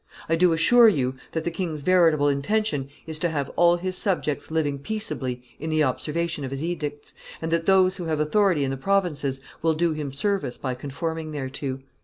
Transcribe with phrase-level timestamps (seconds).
[0.27, 4.49] I do assure you that the king's veritable intention is to have all his subjects
[4.49, 8.71] living peaceably in the observation of his edicts, and that those who have authority in
[8.71, 11.81] the provinces will do him service by conforming thereto."